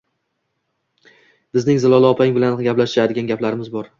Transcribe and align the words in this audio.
Bizning 1.57 1.83
Zilola 1.85 2.13
opang 2.17 2.33
bilan 2.39 2.57
gaplashadigan 2.71 3.33
gaplarimiz 3.33 3.73
bor 3.79 3.89